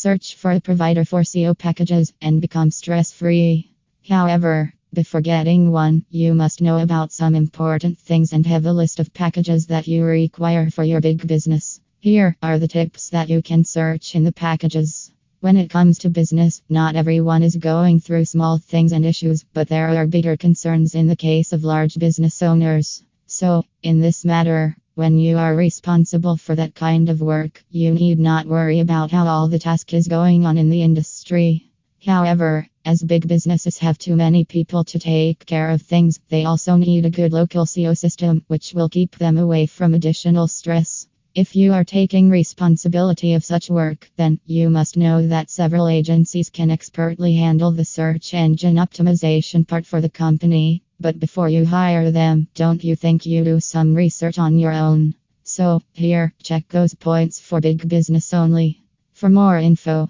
[0.00, 3.72] Search for a provider for SEO packages and become stress free.
[4.08, 9.00] However, before getting one, you must know about some important things and have a list
[9.00, 11.80] of packages that you require for your big business.
[11.98, 15.10] Here are the tips that you can search in the packages.
[15.40, 19.66] When it comes to business, not everyone is going through small things and issues, but
[19.66, 23.02] there are bigger concerns in the case of large business owners.
[23.26, 28.18] So, in this matter, when you are responsible for that kind of work, you need
[28.18, 31.70] not worry about how all the task is going on in the industry.
[32.04, 36.74] However, as big businesses have too many people to take care of things, they also
[36.74, 41.06] need a good local SEO system, which will keep them away from additional stress.
[41.32, 46.50] If you are taking responsibility of such work, then you must know that several agencies
[46.50, 50.82] can expertly handle the search engine optimization part for the company.
[51.00, 55.14] But before you hire them, don't you think you do some research on your own?
[55.44, 58.82] So, here, check those points for big business only.
[59.12, 60.08] For more info,